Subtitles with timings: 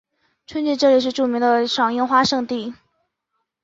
[0.47, 2.73] 春季这里是著名的赏樱花胜地。